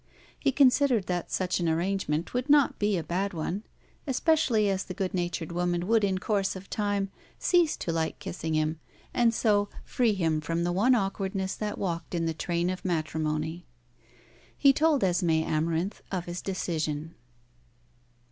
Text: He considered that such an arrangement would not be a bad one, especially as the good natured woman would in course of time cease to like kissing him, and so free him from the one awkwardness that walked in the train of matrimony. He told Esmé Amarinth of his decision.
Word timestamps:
He 0.39 0.51
considered 0.51 1.05
that 1.05 1.31
such 1.31 1.59
an 1.59 1.69
arrangement 1.69 2.33
would 2.33 2.49
not 2.49 2.79
be 2.79 2.97
a 2.97 3.03
bad 3.03 3.33
one, 3.35 3.61
especially 4.07 4.67
as 4.67 4.83
the 4.83 4.95
good 4.95 5.13
natured 5.13 5.51
woman 5.51 5.85
would 5.85 6.03
in 6.03 6.17
course 6.17 6.55
of 6.55 6.71
time 6.71 7.11
cease 7.37 7.77
to 7.77 7.91
like 7.91 8.17
kissing 8.17 8.55
him, 8.55 8.79
and 9.13 9.31
so 9.31 9.69
free 9.85 10.15
him 10.15 10.41
from 10.41 10.63
the 10.63 10.71
one 10.71 10.95
awkwardness 10.95 11.53
that 11.55 11.77
walked 11.77 12.15
in 12.15 12.25
the 12.25 12.33
train 12.33 12.71
of 12.71 12.83
matrimony. 12.83 13.67
He 14.57 14.73
told 14.73 15.03
Esmé 15.03 15.45
Amarinth 15.45 16.01
of 16.11 16.25
his 16.25 16.41
decision. 16.41 17.13